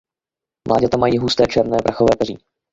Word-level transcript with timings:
Mláďata 0.67 0.97
mají 0.97 1.17
husté 1.17 1.43
černé 1.47 1.77
prachové 1.83 2.15
peří. 2.17 2.37